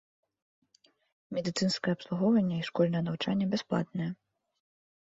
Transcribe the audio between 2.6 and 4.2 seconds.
і школьнае навучанне бясплатныя.